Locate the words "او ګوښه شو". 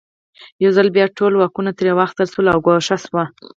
2.53-3.19